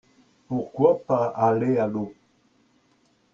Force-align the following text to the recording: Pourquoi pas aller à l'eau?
Pourquoi 0.47 0.97
pas 1.05 1.27
aller 1.27 1.77
à 1.77 1.85
l'eau? 1.85 2.11